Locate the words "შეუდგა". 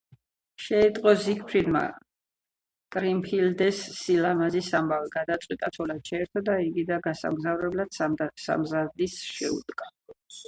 9.37-9.93